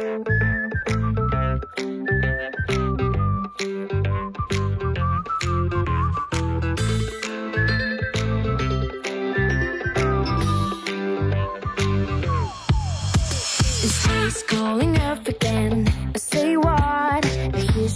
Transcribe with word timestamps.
It's 0.00 0.08
calling 14.44 14.96
up 15.00 15.28
again. 15.28 15.86
I 16.14 16.18
say 16.18 16.56
what? 16.56 16.70
I 16.70 17.50
hear 17.74 17.88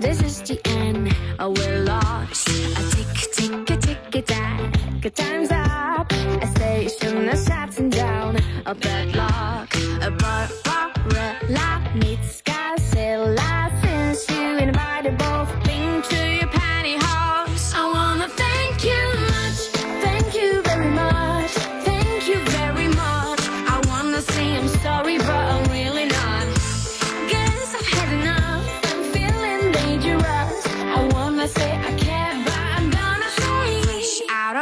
this 0.00 0.22
is 0.22 0.40
the 0.40 0.58
end. 0.66 1.14
I 1.38 1.44
will 1.46 1.82
lost. 1.82 2.48
A 2.48 2.82
tick, 2.90 3.06
tick, 3.32 3.70
a 3.70 3.76
tick, 3.76 4.14
a 4.14 4.22
tack. 4.22 5.14
Time's 5.14 5.50
up. 5.50 6.10
A 6.10 6.46
station, 6.46 6.98
shouldn't 7.00 7.28
have 7.28 7.90
down. 7.90 8.38
A 8.64 8.74
bed. 8.74 9.14
lost. 9.14 9.29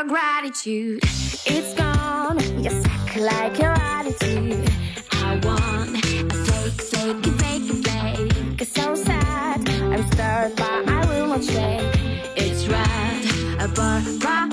gratitude. 0.08 1.00
It's 1.04 1.74
gone. 1.74 2.38
You 2.64 2.70
suck 2.70 3.16
like 3.16 3.58
your 3.58 3.72
attitude. 3.72 4.68
I 5.12 5.38
want 5.44 5.96
a 5.96 6.34
fake, 6.46 6.80
fake, 6.92 7.24
fake, 7.40 7.70
fake. 7.86 8.60
It's 8.60 8.72
so 8.72 8.94
sad. 8.94 9.68
I'm 9.68 10.04
stirred, 10.10 10.56
but 10.56 10.88
I 10.88 11.04
will 11.08 11.28
not 11.28 11.44
shake. 11.44 11.94
It's 12.36 12.66
red. 12.66 13.60
A 13.60 13.68
bar, 13.68 14.00
bar, 14.22 14.48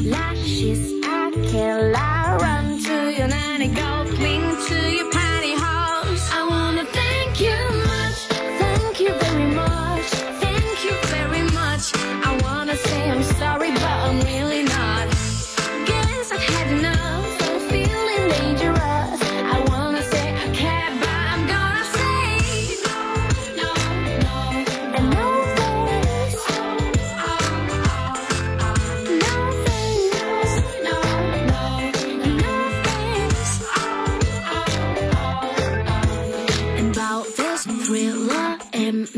lashes. 0.00 0.92
I 1.04 1.30
can't 1.50 1.92
lie. 1.92 2.36
Run 2.40 2.82
to 2.84 3.10
your 3.10 3.28
nanny. 3.28 3.68
Go. 3.68 3.97
Thriller 37.64 38.58
and 38.72 39.08